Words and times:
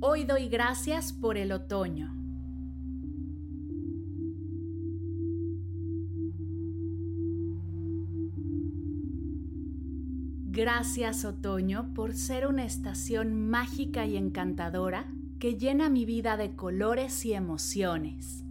Hoy 0.00 0.22
doy 0.22 0.48
gracias 0.48 1.12
por 1.12 1.36
el 1.36 1.50
otoño. 1.50 2.14
Gracias 10.46 11.24
otoño 11.24 11.92
por 11.94 12.14
ser 12.14 12.46
una 12.46 12.64
estación 12.64 13.48
mágica 13.48 14.06
y 14.06 14.16
encantadora 14.16 15.12
que 15.40 15.56
llena 15.56 15.90
mi 15.90 16.04
vida 16.04 16.36
de 16.36 16.54
colores 16.54 17.24
y 17.26 17.32
emociones. 17.32 18.47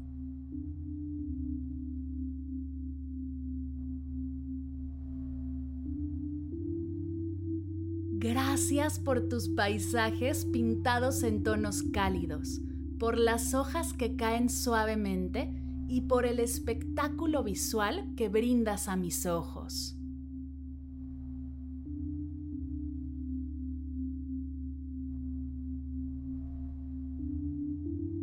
Gracias 8.30 9.00
por 9.00 9.30
tus 9.30 9.48
paisajes 9.48 10.44
pintados 10.44 11.24
en 11.24 11.44
tonos 11.44 11.82
cálidos, 11.82 12.60
por 13.00 13.18
las 13.18 13.54
hojas 13.54 13.94
que 13.94 14.18
caen 14.18 14.50
suavemente 14.50 15.50
y 15.88 16.02
por 16.02 16.26
el 16.26 16.42
espectáculo 16.42 17.42
visual 17.42 18.06
que 18.18 18.28
brindas 18.28 18.90
a 18.90 18.98
mis 18.98 19.26
ojos. 19.26 19.96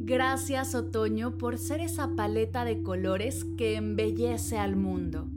Gracias 0.00 0.74
otoño 0.74 1.38
por 1.38 1.56
ser 1.56 1.80
esa 1.80 2.14
paleta 2.14 2.66
de 2.66 2.82
colores 2.82 3.46
que 3.56 3.76
embellece 3.76 4.58
al 4.58 4.76
mundo, 4.76 5.30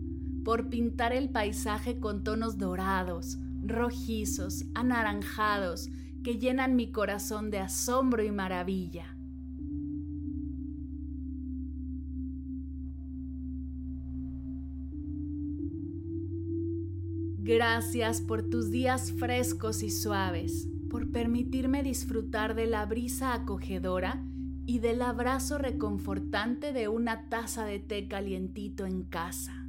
por 0.44 0.68
pintar 0.68 1.14
el 1.14 1.30
paisaje 1.30 2.02
con 2.02 2.26
tonos 2.26 2.58
dorados, 2.58 3.40
rojizos, 3.68 4.66
anaranjados, 4.74 5.90
que 6.24 6.38
llenan 6.38 6.76
mi 6.76 6.92
corazón 6.92 7.50
de 7.52 7.60
asombro 7.60 8.24
y 8.24 8.32
maravilla. 8.32 9.18
Gracias 17.48 18.20
por 18.20 18.44
tus 18.50 18.72
días 18.72 19.14
frescos 19.14 19.82
y 19.82 19.90
suaves, 19.90 20.68
por 20.90 21.12
permitirme 21.12 21.82
disfrutar 21.82 22.56
de 22.56 22.68
la 22.68 22.86
brisa 22.86 23.34
acogedora 23.34 24.22
y 24.66 24.80
del 24.80 25.02
abrazo 25.02 25.58
reconfortante 25.58 26.74
de 26.74 26.90
una 26.90 27.30
taza 27.30 27.64
de 27.64 27.80
té 27.80 28.10
calientito 28.10 28.86
en 28.86 29.04
casa. 29.04 29.67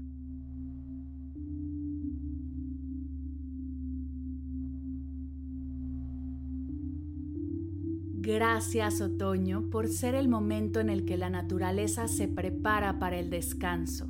Gracias 8.30 9.00
otoño 9.00 9.70
por 9.70 9.88
ser 9.88 10.14
el 10.14 10.28
momento 10.28 10.80
en 10.80 10.90
el 10.90 11.06
que 11.06 11.16
la 11.16 11.30
naturaleza 11.30 12.08
se 12.08 12.28
prepara 12.28 12.98
para 12.98 13.18
el 13.18 13.30
descanso, 13.30 14.06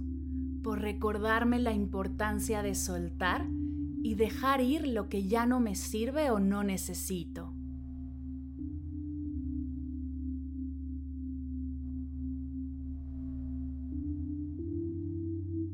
por 0.60 0.80
recordarme 0.80 1.60
la 1.60 1.70
importancia 1.70 2.60
de 2.62 2.74
soltar 2.74 3.46
y 4.02 4.16
dejar 4.16 4.60
ir 4.60 4.88
lo 4.88 5.08
que 5.08 5.28
ya 5.28 5.46
no 5.46 5.60
me 5.60 5.76
sirve 5.76 6.32
o 6.32 6.40
no 6.40 6.64
necesito. 6.64 7.54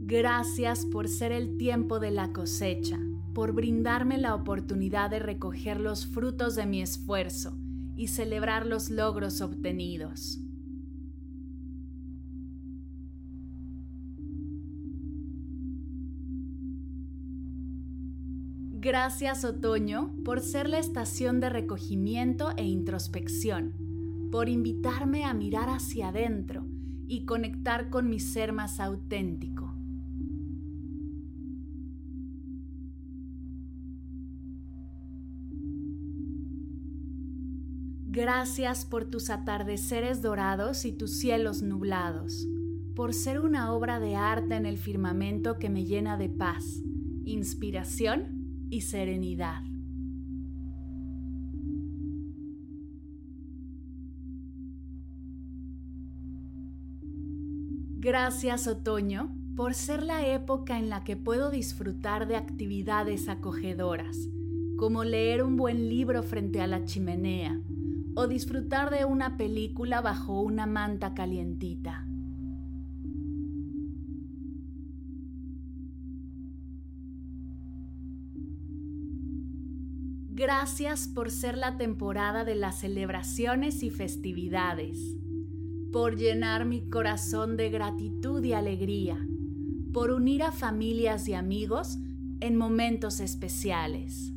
Gracias 0.00 0.84
por 0.84 1.09
ser 1.09 1.32
el 1.32 1.56
tiempo 1.56 1.99
de 1.99 2.11
la 2.11 2.34
cosecha, 2.34 3.00
por 3.32 3.53
brindarme 3.53 4.19
la 4.19 4.34
oportunidad 4.34 5.09
de 5.09 5.21
recoger 5.21 5.81
los 5.81 6.06
frutos 6.06 6.56
de 6.56 6.66
mi 6.66 6.82
esfuerzo 6.82 7.63
y 7.97 8.09
celebrar 8.09 8.66
los 8.66 8.91
logros 8.91 9.41
obtenidos. 9.41 10.41
Gracias 18.84 19.47
otoño 19.47 20.15
por 20.27 20.41
ser 20.41 20.69
la 20.69 20.78
estación 20.78 21.41
de 21.41 21.49
recogimiento 21.49 22.50
e 22.59 22.65
introspección, 22.65 23.72
por 24.31 24.50
invitarme 24.50 25.25
a 25.25 25.32
mirar 25.32 25.71
hacia 25.71 26.09
adentro 26.09 26.66
y 27.09 27.25
conectar 27.25 27.88
con 27.88 28.11
mi 28.11 28.21
ser 28.21 28.53
más 28.53 28.81
auténtico. 28.81 29.63
Gracias 38.14 38.84
por 38.84 39.06
tus 39.06 39.28
atardeceres 39.28 40.22
dorados 40.22 40.84
y 40.84 40.92
tus 40.92 41.19
cielos 41.19 41.62
nublados, 41.62 42.47
por 42.94 43.12
ser 43.12 43.41
una 43.41 43.72
obra 43.72 43.98
de 43.98 44.14
arte 44.14 44.54
en 44.54 44.66
el 44.66 44.78
firmamento 44.78 45.58
que 45.58 45.69
me 45.69 45.84
llena 45.84 46.16
de 46.16 46.28
paz, 46.28 46.80
inspiración 47.25 48.69
y 48.70 48.82
serenidad. 48.82 49.62
Gracias 57.98 58.69
otoño 58.69 59.34
por 59.56 59.75
ser 59.75 60.04
la 60.04 60.25
época 60.25 60.78
en 60.78 60.88
la 60.88 61.02
que 61.02 61.16
puedo 61.16 61.50
disfrutar 61.50 62.28
de 62.28 62.36
actividades 62.36 63.28
acogedoras, 63.28 64.16
como 64.76 65.02
leer 65.02 65.42
un 65.42 65.56
buen 65.56 65.88
libro 65.88 66.22
frente 66.22 66.60
a 66.60 66.69
la 66.69 66.84
chimenea, 66.84 67.60
o 68.14 68.26
disfrutar 68.26 68.91
de 68.91 69.04
una 69.04 69.36
película 69.36 70.00
bajo 70.00 70.41
una 70.41 70.66
manta 70.66 71.14
calientita. 71.14 72.06
Gracias 80.36 81.06
por 81.06 81.30
ser 81.30 81.56
la 81.56 81.76
temporada 81.76 82.44
de 82.44 82.56
las 82.56 82.80
celebraciones 82.80 83.84
y 83.84 83.91
festividades, 83.91 84.98
por 85.92 86.16
llenar 86.16 86.64
mi 86.64 86.88
corazón 86.91 87.56
de 87.56 87.70
gratitud 87.70 88.42
y 88.42 88.52
alegría, 88.52 89.16
por 89.92 90.10
unir 90.10 90.42
a 90.42 90.50
familias 90.50 91.28
y 91.28 91.34
amigos 91.34 91.98
en 92.41 92.56
momentos 92.56 93.20
especiales. 93.20 94.33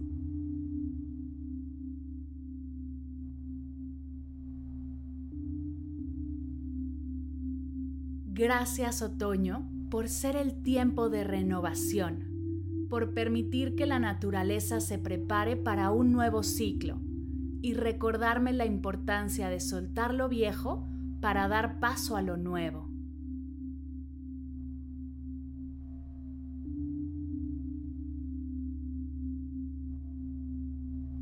Gracias 8.38 9.02
otoño 9.02 9.68
por 9.90 10.10
ser 10.10 10.36
el 10.36 10.62
tiempo 10.62 11.10
de 11.10 11.24
renovación, 11.24 12.86
por 12.88 13.16
permitir 13.16 13.74
que 13.74 13.88
la 13.88 13.98
naturaleza 13.98 14.80
se 14.80 15.00
prepare 15.00 15.58
para 15.58 15.90
un 15.90 16.12
nuevo 16.12 16.44
ciclo 16.44 17.02
y 17.64 17.74
recordarme 17.74 18.54
la 18.54 18.68
importancia 18.68 19.50
de 19.50 19.60
soltar 19.60 20.14
lo 20.14 20.30
viejo 20.30 20.88
para 21.20 21.48
dar 21.48 21.80
paso 21.80 22.16
a 22.16 22.22
lo 22.22 22.38
nuevo. 22.38 22.88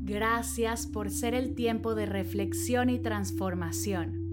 Gracias 0.02 0.86
por 0.86 1.10
ser 1.10 1.32
el 1.32 1.54
tiempo 1.54 1.94
de 1.94 2.04
reflexión 2.04 2.90
y 2.90 2.98
transformación 2.98 4.25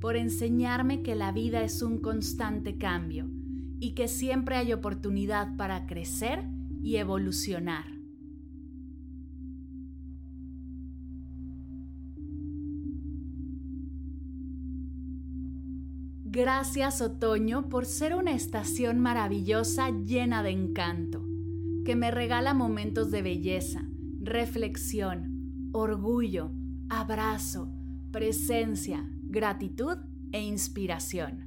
por 0.00 0.16
enseñarme 0.16 1.02
que 1.02 1.14
la 1.14 1.30
vida 1.30 1.62
es 1.62 1.82
un 1.82 1.98
constante 1.98 2.78
cambio 2.78 3.30
y 3.78 3.94
que 3.94 4.08
siempre 4.08 4.56
hay 4.56 4.72
oportunidad 4.72 5.56
para 5.56 5.86
crecer 5.86 6.48
y 6.82 6.96
evolucionar. 6.96 7.84
Gracias 16.32 17.02
otoño 17.02 17.68
por 17.68 17.86
ser 17.86 18.14
una 18.14 18.30
estación 18.30 19.00
maravillosa 19.00 19.90
llena 19.90 20.44
de 20.44 20.50
encanto, 20.50 21.26
que 21.84 21.96
me 21.96 22.12
regala 22.12 22.54
momentos 22.54 23.10
de 23.10 23.20
belleza, 23.20 23.82
reflexión, 24.20 25.70
orgullo, 25.72 26.52
abrazo, 26.88 27.72
presencia, 28.12 29.10
gratitud 29.30 29.98
e 30.32 30.42
inspiración. 30.42 31.46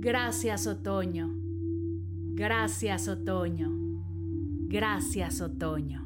Gracias 0.00 0.66
otoño. 0.66 1.32
Gracias 2.34 3.08
otoño. 3.08 3.70
Gracias 4.68 5.40
otoño. 5.40 6.05